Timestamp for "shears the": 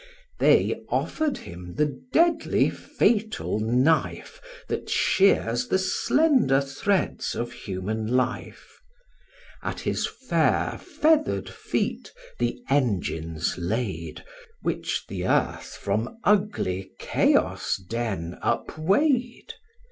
4.89-5.77